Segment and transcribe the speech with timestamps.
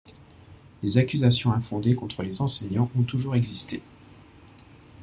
[0.81, 3.83] Les accusations infondées contre les enseignants ont toujours existé.